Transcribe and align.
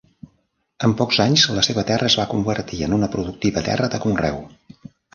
En 0.87 0.95
pocs 1.01 1.19
anys 1.25 1.43
la 1.59 1.65
seva 1.69 1.85
terra 1.91 2.09
es 2.13 2.17
va 2.23 2.27
convertir 2.33 2.83
en 2.89 2.99
una 3.01 3.13
productiva 3.19 3.67
terra 3.71 3.95
de 3.97 4.05
conreu. 4.09 4.47